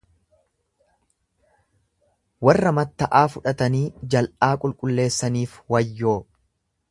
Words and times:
Warra 2.47 2.71
matta'aa 2.79 3.23
fudhatanii 3.35 3.83
jal'aa 4.15 4.51
qulqulleessaniif 4.65 5.57
wayyoo! 5.77 6.17